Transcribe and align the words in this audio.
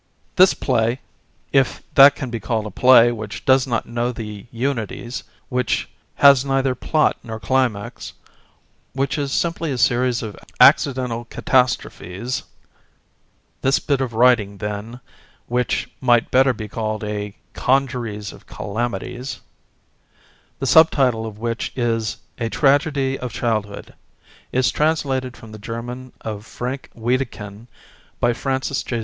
^ 0.37 0.39
HIS 0.39 0.55
play 0.55 0.99
(if 1.51 1.83
that 1.93 2.15
can 2.15 2.31
be 2.31 2.39
called 2.39 2.65
a 2.65 2.71
play 2.71 3.11
which 3.11 3.45
does 3.45 3.67
not 3.67 3.85
know 3.85 4.11
the 4.11 4.47
unities; 4.49 5.23
which 5.47 5.89
has 6.15 6.43
neither 6.43 6.73
plot 6.73 7.17
nor 7.21 7.39
climax; 7.39 8.13
which 8.93 9.19
is 9.19 9.31
simply 9.31 9.71
a 9.71 9.77
series 9.77 10.23
of 10.23 10.35
accidental 10.59 11.25
catastro 11.25 11.91
phies 11.91 12.41
â€" 12.41 12.43
this 13.61 13.77
bit 13.77 14.01
of 14.01 14.13
writing, 14.15 14.57
then, 14.57 14.99
which 15.45 15.87
might 16.01 16.31
better 16.31 16.51
be 16.51 16.67
called 16.67 17.03
a 17.03 17.35
congeries 17.53 18.33
of 18.33 18.47
calamities), 18.47 19.39
the 20.57 20.65
sub 20.65 20.89
title 20.89 21.27
of 21.27 21.37
which 21.37 21.71
is 21.75 22.17
''A 22.39 22.49
Tragedy 22.49 23.19
of 23.19 23.31
Childhood," 23.31 23.93
is 24.51 24.71
translated 24.71 25.37
from 25.37 25.51
the 25.51 25.59
German 25.59 26.11
of 26.21 26.43
Frank 26.43 26.89
Wedekind 26.95 27.67
by 28.19 28.33
Francis 28.33 28.81
J. 28.81 28.99